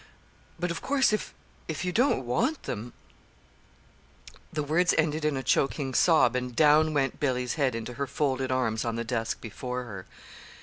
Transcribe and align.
But, 0.59 0.71
of 0.71 0.81
course, 0.81 1.13
if 1.13 1.85
you 1.85 1.91
don't 1.91 2.25
want 2.25 2.63
them" 2.63 2.91
The 4.51 4.63
words 4.63 4.95
ended 4.97 5.23
in 5.23 5.37
a 5.37 5.43
choking 5.43 5.93
sob, 5.93 6.35
and 6.35 6.55
down 6.55 6.95
went 6.95 7.19
Billy's 7.19 7.53
head 7.53 7.75
into 7.75 7.93
her 7.93 8.07
folded 8.07 8.51
arms 8.51 8.83
on 8.83 8.95
the 8.95 9.03
desk 9.03 9.41
before 9.41 9.83
her. 9.83 10.07